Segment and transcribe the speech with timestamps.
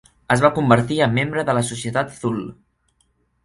[0.35, 2.51] Es va convertir en membre de la Societat Thule.